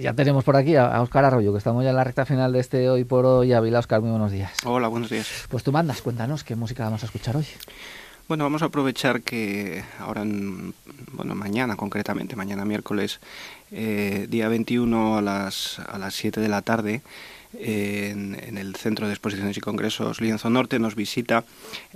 [0.00, 2.60] Ya tenemos por aquí a Óscar Arroyo, que estamos ya en la recta final de
[2.60, 3.52] este Hoy por Hoy.
[3.52, 4.52] Ávila, Óscar, muy buenos días.
[4.64, 5.46] Hola, buenos días.
[5.48, 7.46] Pues tú mandas, cuéntanos qué música vamos a escuchar hoy.
[8.28, 10.74] Bueno, vamos a aprovechar que ahora, en,
[11.12, 13.18] bueno, mañana concretamente, mañana miércoles,
[13.72, 17.02] eh, día 21 a las, a las 7 de la tarde,
[17.58, 21.44] en, el Centro de Exposiciones y Congresos Lienzo Norte nos visita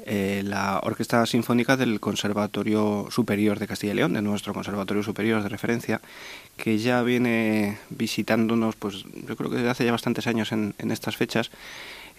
[0.04, 5.42] eh, la Orquesta Sinfónica del Conservatorio Superior de Castilla y León, de nuestro Conservatorio Superior
[5.42, 6.00] de referencia,
[6.56, 11.16] que ya viene visitándonos, pues yo creo que desde hace ya bastantes años en, estas
[11.16, 11.50] fechas.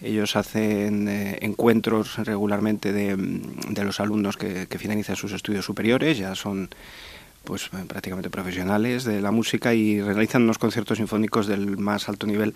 [0.00, 6.70] Ellos hacen eh, encuentros regularmente de, los alumnos que finalizan sus estudios superiores, ya son
[7.48, 12.52] pues prácticamente profesionales de la música y realizan unos conciertos sinfónicos del más alto nivel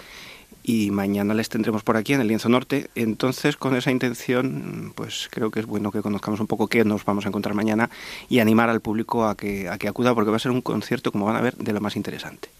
[0.62, 2.91] y mañana les tendremos por aquí en el Lienzo Norte.
[2.95, 7.06] Entonces, con esa intención, pues creo que es bueno que conozcamos un poco qué nos
[7.06, 7.88] vamos a encontrar mañana
[8.28, 11.10] y animar al público a que, a que acuda porque va a ser un concierto,
[11.10, 12.51] como van a ver, de lo más interesante.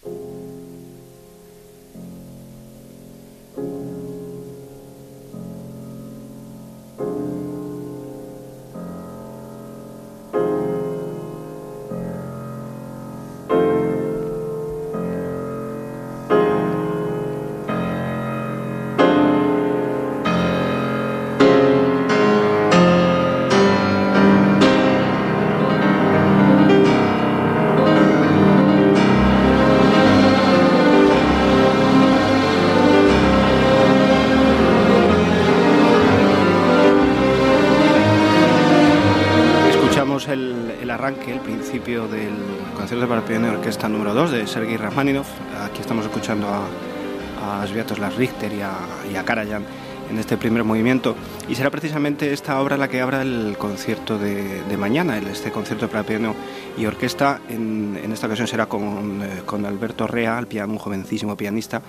[41.03, 42.31] Arranque, el principio del
[42.77, 45.27] concierto para piano y orquesta número 2 de Sergei Rachmaninoff.
[45.61, 49.65] Aquí estamos escuchando a, a Sviatoslav Richter y a, Karajan
[50.09, 51.17] en este primer movimiento
[51.49, 56.03] y será precisamente esta obra la que abra el concierto de, mañana, este concierto para
[56.03, 56.35] piano
[56.77, 57.41] y orquesta.
[57.49, 61.81] En, esta ocasión será con, eh, con, Alberto Rea, un jovencísimo pianista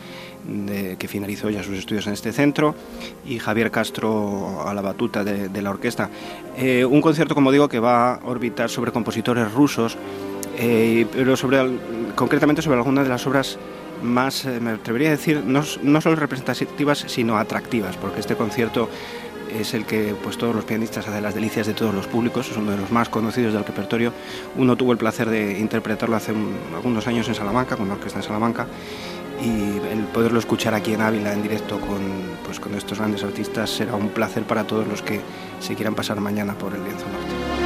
[0.99, 2.75] que finalizó ya sus estudios en este centro,
[3.27, 6.11] y Javier Castro a la batuta de, la orquesta.
[6.57, 9.97] Eh, un concierto, como digo, que va a orbitar sobre compositores rusos,
[10.59, 11.61] eh, pero sobre,
[12.15, 13.59] concretamente sobre algunas de las obras
[14.03, 18.89] más, me atrevería a decir, no, no solo representativas, sino atractivas, porque este concierto
[19.55, 22.57] es el que pues todos los pianistas hacen las delicias de todos los públicos, es
[22.57, 24.13] uno de los más conocidos del repertorio.
[24.57, 26.33] Uno tuvo el placer de interpretarlo hace
[26.75, 28.67] algunos años en Salamanca, con la orquesta de Salamanca,
[29.43, 32.01] y el poderlo escuchar aquí en Ávila en directo con,
[32.45, 35.21] pues, con estos grandes artistas será un placer para todos los que
[35.61, 37.64] se quieran pasar mañana por el lienzo norte.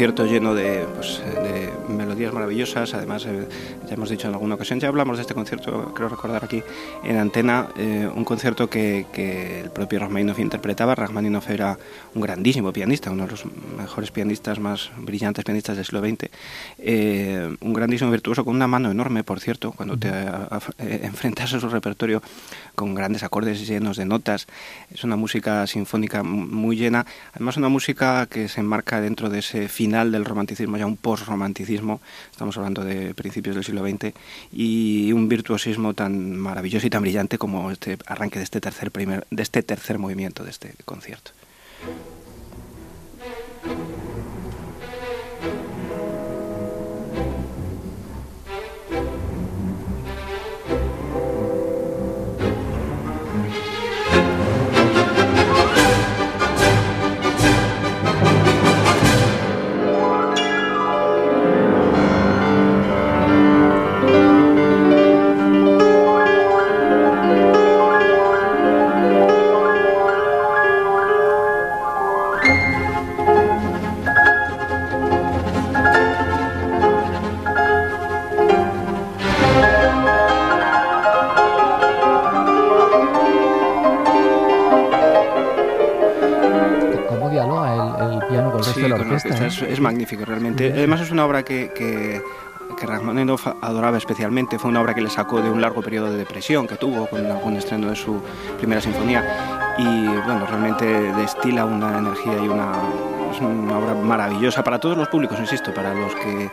[0.00, 2.94] Concierto lleno de, pues, de melodías maravillosas.
[2.94, 3.46] Además, eh,
[3.90, 6.62] ya hemos dicho en alguna ocasión, ya hablamos de este concierto, creo recordar aquí
[7.02, 10.94] en antena, eh, un concierto que, que, el propio Rachmaninoff interpretaba.
[10.94, 11.76] Rachmaninoff era
[12.14, 13.44] un grandísimo pianista, uno de los
[13.76, 16.30] mejores pianistas, más brillantes pianistas del siglo XX.
[16.78, 20.08] Eh, un grandísimo virtuoso con una mano enorme, por cierto, cuando te
[21.02, 22.22] enfrentas a su repertorio
[22.76, 24.46] con grandes acordes llenos de notas.
[24.94, 27.06] Es una música sinfónica muy llena.
[27.34, 32.00] Además, una música que se enmarca dentro de ese final del romanticismo, ya un post-romanticismo.
[32.30, 33.79] Estamos hablando de principios del siglo
[34.52, 39.26] Y un virtuosismo tan maravilloso y tan brillante como este arranque de este tercer, primer,
[39.30, 41.32] de este tercer movimiento de este concierto.
[89.62, 90.72] Es, magnífico realmente.
[90.72, 92.22] Además es una obra que, que,
[92.78, 94.58] que Rachmaninoff adoraba especialmente.
[94.58, 97.24] Fue una obra que le sacó de un largo periodo de depresión que tuvo con
[97.26, 98.20] algún estreno de su
[98.58, 99.74] primera sinfonía.
[99.78, 102.72] Y bueno, realmente destila una energía y una,
[103.32, 106.50] es una obra maravillosa para todos los públicos, insisto, para los que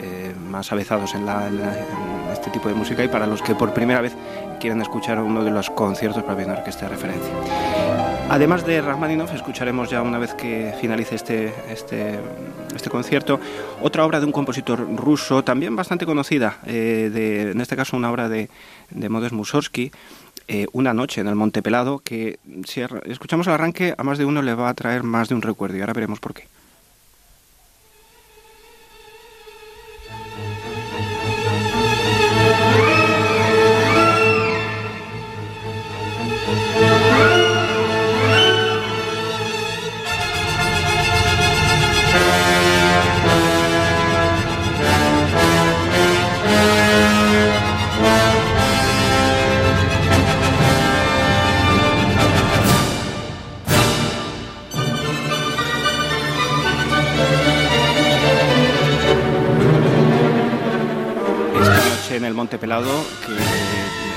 [0.00, 1.60] eh, más avezados en, la, en,
[2.32, 4.16] este tipo de música y para los que por primera vez
[4.60, 7.32] quieren escuchar uno de los conciertos para viendo orquesta de referencia.
[8.30, 12.18] Además de Rachmaninoff, escucharemos ya una vez que finalice este, este,
[12.74, 13.38] este concierto
[13.80, 18.10] otra obra de un compositor ruso, también bastante conocida, eh, de, en este caso una
[18.10, 18.48] obra de,
[18.90, 19.92] de Modest Mussorgsky,
[20.48, 24.24] eh, Una noche en el Monte Pelado, que si escuchamos el arranque a más de
[24.24, 26.46] uno le va a traer más de un recuerdo y ahora veremos por qué.
[62.16, 63.32] En el Monte Pelado, que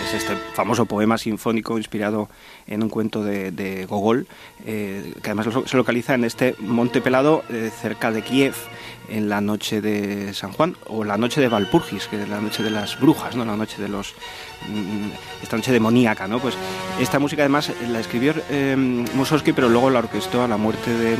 [0.07, 2.29] es este famoso poema sinfónico inspirado
[2.67, 4.27] en un cuento de, Gogol,
[4.65, 8.55] eh, que además se localiza en este Monte Pelado eh, cerca de Kiev
[9.09, 12.63] en la noche de San Juan o la noche de Valpurgis, que es la noche
[12.63, 13.45] de las brujas, ¿no?
[13.45, 14.13] la noche de los
[14.69, 16.39] mm, esta noche demoníaca, ¿no?
[16.39, 16.56] Pues
[17.00, 21.18] esta música además la escribió eh, Mussorgsky, pero luego la orquestó a la muerte de,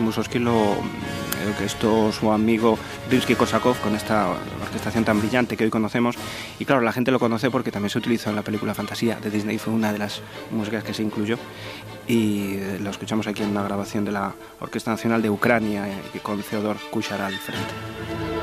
[0.00, 0.76] Mussorgsky lo
[1.48, 2.78] orquestó su amigo
[3.10, 4.30] Rimsky-Korsakov con esta
[4.62, 6.16] orquestación tan brillante que hoy conocemos.
[6.58, 9.30] Y claro, la gente lo conoce porque también se utilizó en la película Fantasía de
[9.30, 11.38] Disney, fue una de las músicas que se incluyó.
[12.06, 16.20] Y eh, lo escuchamos aquí en una grabación de la Orquesta Nacional de Ucrania eh,
[16.22, 18.33] con Theodor Kuchar al frente.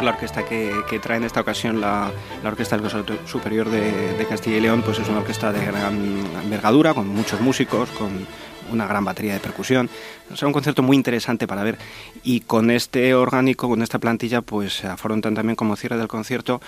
[0.00, 2.10] La orquesta que, trae en esta ocasión la,
[2.44, 5.94] Orquesta del Conservatorio Superior de, Castilla y León, pues es una orquesta de gran
[6.42, 8.26] envergadura, con muchos músicos, con
[8.70, 9.90] una gran batería de percusión.
[10.34, 11.78] Será un concierto muy interesante para ver.
[12.22, 16.60] Y con este orgánico, con esta plantilla, pues afrontan también como cierre del concierto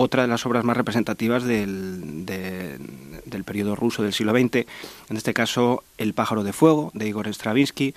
[0.00, 2.24] otra de las obras más representativas del,
[3.28, 4.66] del periodo ruso del siglo XX,
[5.08, 7.94] en este caso El pájaro de fuego, de Igor Stravinsky,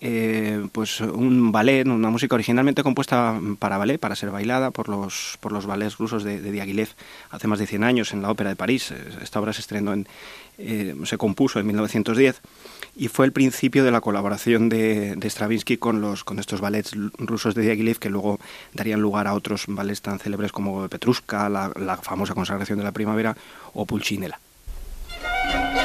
[0.00, 5.38] eh, pues un ballet, una música originalmente compuesta para ballet, para ser bailada por los,
[5.40, 6.88] por los ballets rusos de, de Diaghilev
[7.30, 8.92] hace más de 100 años en la Ópera de París.
[9.22, 10.06] Esta obra se estrenó en,
[10.62, 12.40] eh, se compuso en 1910
[12.94, 17.54] y fue el principio de la colaboración de, Stravinsky con, los, con estos ballets rusos
[17.54, 18.38] de Diaghilev que luego
[18.74, 22.92] darían lugar a otros ballets tan célebres como Petrushka, la, la famosa consagración de la
[22.92, 23.36] primavera
[23.72, 24.38] o Pulcinella.
[25.22, 25.79] Thank you.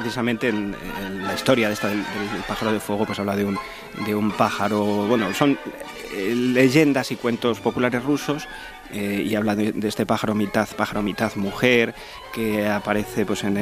[0.00, 0.74] Precisamente en,
[1.22, 2.04] la historia de esta del,
[2.48, 3.58] pájaro de fuego, pues habla de un,
[4.06, 5.58] de un pájaro, bueno, son
[6.12, 8.48] eh, leyendas y cuentos populares rusos
[8.92, 11.94] eh, y habla de, este pájaro mitad pájaro mitad mujer
[12.32, 13.58] que aparece pues en,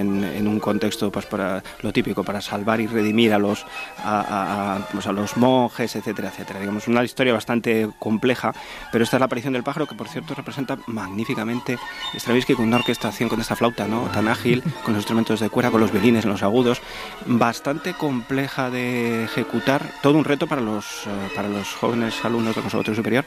[0.46, 3.64] un contexto pues para lo típico para salvar y redimir a los
[3.98, 6.60] a, pues, a, los monjes etcétera etcétera.
[6.60, 8.54] Digamos una historia bastante compleja
[8.92, 11.78] pero esta es la aparición del pájaro que por cierto representa magníficamente
[12.14, 15.70] Stravinsky con una orquestación con esta flauta no tan ágil con los instrumentos de cuerda
[15.70, 16.80] con los violines en los agudos.
[17.26, 22.62] Bastante compleja de ejecutar todo un reto para los eh, para los jóvenes alumnos del
[22.62, 23.24] conservatorio superior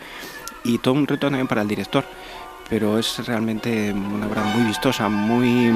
[0.63, 2.05] y todo un reto también para el director
[2.71, 5.73] pero es realmente una obra muy vistosa, muy,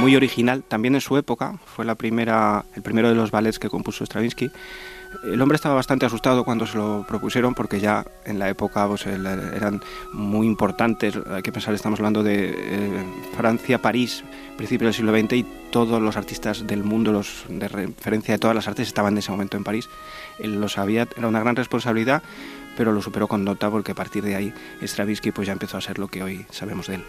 [0.00, 3.68] muy original, también en su época, fue la primera, el primero de los ballets que
[3.68, 4.52] compuso Stravinsky.
[5.24, 9.06] El hombre estaba bastante asustado cuando se lo propusieron porque ya en la época pues,
[9.06, 13.04] eran muy importantes, hay que pensar, estamos hablando de eh,
[13.36, 14.22] Francia, París,
[14.56, 18.54] principio del siglo XX y todos los artistas del mundo, los de referencia de todas
[18.54, 19.88] las artes estaban en ese momento en París.
[20.38, 22.22] Él lo sabía, era una gran responsabilidad,
[22.76, 25.80] pero lo superó con nota porque a partir de ahí Stravinsky pues ya empezó a
[25.80, 27.04] ser lo que hoy sabemos de él.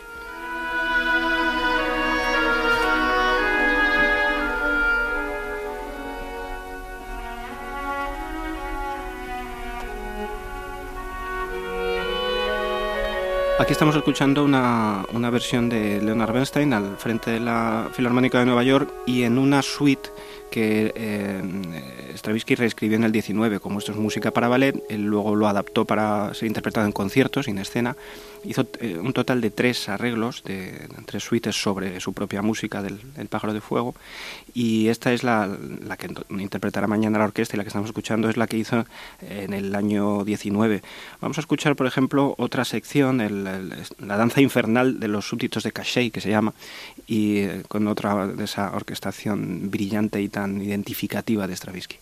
[13.59, 18.61] Aquí estamos escuchando una, versión de Leonard Bernstein al frente de la Filarmónica de Nueva
[18.61, 20.11] York y en una suite
[20.49, 25.35] que eh, Stravinsky reescribió en el 19, como esto es música para ballet, él luego
[25.35, 27.95] lo adaptó para ser interpretado en conciertos, en escena,
[28.43, 32.99] hizo eh, un total de tres arreglos, de, tres suites sobre su propia música del,
[33.27, 33.93] Pájaro de Fuego,
[34.53, 35.57] y esta es la,
[35.97, 38.85] que interpretará mañana la orquesta y la que estamos escuchando es la que hizo
[39.21, 40.81] en el año 19.
[41.19, 43.17] Vamos a escuchar, por ejemplo, otra sección,
[43.99, 46.53] la danza infernal de los súbditos de Cachet, que se llama,
[47.05, 51.97] y eh, con otra de esa orquestación brillante y tan identificativa de Stravinsky.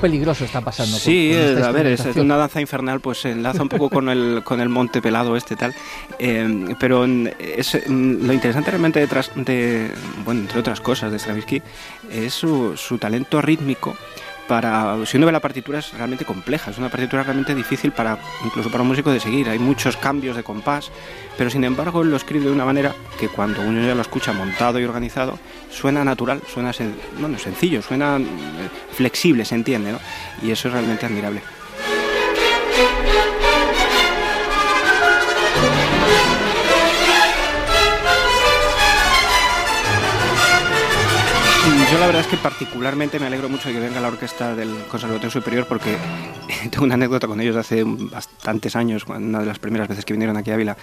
[0.00, 0.96] Peligroso está pasando.
[0.98, 4.60] Sí, a ver, es, una danza infernal, pues se enlaza un poco con el, con
[4.60, 5.74] el monte pelado este tal.
[6.18, 9.90] Eh, pero es, lo interesante realmente detrás de,
[10.24, 11.62] bueno, entre otras cosas de Stravinsky,
[12.10, 13.96] es su, su talento rítmico
[14.50, 18.18] para si uno ve la partitura es realmente compleja, es una partitura realmente difícil para
[18.44, 20.90] incluso para un músico de seguir, hay muchos cambios de compás,
[21.38, 24.32] pero sin embargo él lo escribe de una manera que cuando uno ya lo escucha
[24.32, 25.38] montado y organizado
[25.70, 26.72] suena natural, suena
[27.20, 28.22] bueno, sencillo, suena eh,
[28.90, 30.00] flexible, se entiende, ¿no?
[30.42, 31.42] Y eso es realmente admirable.
[41.90, 44.72] Yo la verdad es que particularmente me alegro mucho de que venga la orquesta del
[44.88, 45.96] Conservatorio Superior porque
[46.70, 50.12] tengo una anécdota con ellos de hace bastantes años, una de las primeras veces que
[50.12, 50.76] vinieron aquí a Ávila,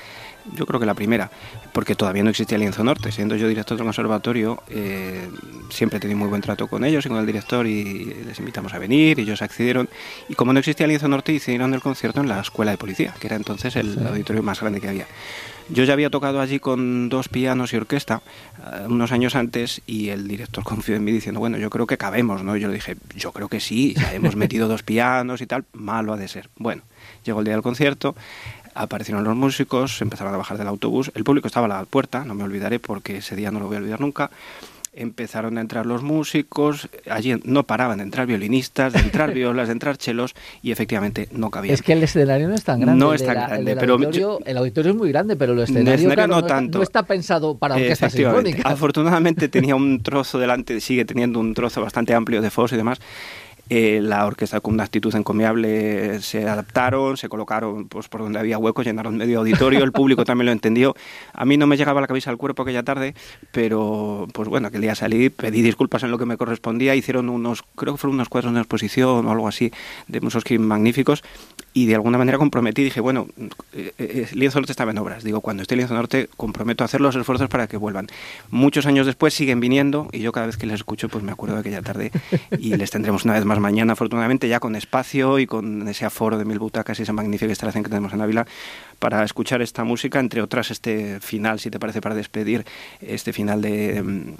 [0.53, 1.31] yo creo que la primera,
[1.71, 3.13] porque todavía no existía Lienzo Norte.
[3.13, 5.29] Siendo yo director del conservatorio, eh,
[5.69, 8.73] siempre he tenido muy buen trato con ellos y con el director y les invitamos
[8.73, 9.87] a venir, y ellos accedieron.
[10.27, 13.27] Y como no existía Lienzo Norte, hicieron el concierto en la Escuela de Policía, que
[13.27, 15.07] era entonces el auditorio más grande que había.
[15.69, 18.21] Yo ya había tocado allí con dos pianos y orquesta
[18.59, 21.97] eh, unos años antes y el director confió en mí diciendo, bueno, yo creo que
[21.97, 22.55] cabemos, ¿no?
[22.55, 26.13] yo le dije, yo creo que sí, ya hemos metido dos pianos y tal, malo
[26.13, 26.49] ha de ser.
[26.55, 26.83] Bueno,
[27.25, 28.15] llegó el día del concierto,
[28.75, 32.33] aparecieron los músicos, empezaron a bajar del autobús, el público estaba a la puerta, no
[32.33, 34.31] me olvidaré porque ese día no lo voy a olvidar nunca,
[34.93, 39.73] empezaron a entrar los músicos, allí no paraban de entrar violinistas, de entrar violas, de
[39.73, 41.73] entrar chelos y efectivamente no cabía.
[41.73, 42.99] Es que el escenario no es tan grande.
[42.99, 46.43] No es tan grande, pero auditorio, el auditorio es muy grande, pero el escenario, no,
[46.43, 46.79] tanto.
[46.79, 48.67] no, está pensado para orquesta sinfónica.
[48.67, 52.99] Afortunadamente tenía un trozo delante, sigue teniendo un trozo bastante amplio de foso y demás
[53.69, 58.57] eh, la orquesta con una actitud encomiable se adaptaron, se colocaron pues, por donde había
[58.57, 60.95] huecos, llenaron medio auditorio, el público también lo entendió.
[61.33, 63.13] A mí no me llegaba la cabeza al cuerpo aquella tarde,
[63.51, 67.63] pero pues bueno, aquel día salí, pedí disculpas en lo que me correspondía, hicieron unos,
[67.75, 69.71] creo que fueron unos cuadros de exposición o algo así,
[70.07, 71.23] de Mussorgsky magníficos,
[71.77, 73.27] y de alguna manera comprometí, dije, bueno,
[73.71, 77.01] eh, eh, Lienzo Norte estaba en obras, digo, cuando esté Lienzo Norte comprometo a hacer
[77.01, 78.07] los esfuerzos para que vuelvan.
[78.49, 81.53] Muchos años después siguen viniendo y yo cada vez que les escucho pues me acuerdo
[81.53, 82.11] de aquella tarde
[82.57, 86.39] y les tendremos una vez más mañana, afortunadamente, ya con espacio y con ese aforo
[86.39, 88.47] de mil butacas y esa magnífica instalación que tenemos en Ávila
[88.97, 92.65] para escuchar esta música, entre otras este final, si te parece, para despedir
[93.01, 94.33] este final de mm,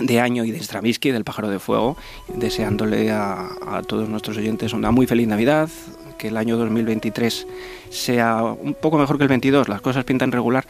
[0.00, 1.96] de año y de Stravinsky, del Pájaro de Fuego,
[2.28, 3.48] deseándole a,
[3.86, 5.68] todos nuestros oyentes una muy feliz Navidad,
[6.18, 7.46] que el año 2023
[7.90, 10.64] sea un poco mejor que el 22, las cosas pintan regular,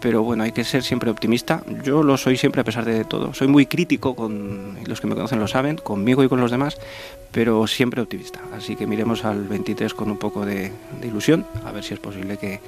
[0.00, 1.62] pero bueno, hay que ser siempre optimista.
[1.82, 3.34] Yo lo soy siempre a pesar de todo.
[3.34, 6.78] Soy muy crítico, con los que me conocen lo saben, conmigo y con los demás,
[7.32, 8.40] pero siempre optimista.
[8.56, 12.36] Así que miremos al 23 con un poco de, ilusión, a ver si es posible
[12.36, 12.60] que,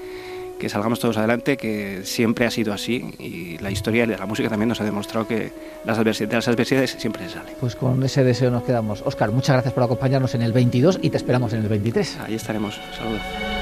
[0.60, 4.48] que, salgamos todos adelante, que siempre ha sido así y la historia de la música
[4.48, 5.52] también nos ha demostrado que
[5.84, 7.54] las adversidades, las adversidades siempre se salen.
[7.58, 9.02] Pues con ese deseo nos quedamos.
[9.04, 12.18] Oscar, muchas gracias por acompañarnos en el 22 y te esperamos en el 23.
[12.20, 12.78] Ahí estaremos.
[12.96, 13.59] Saludos.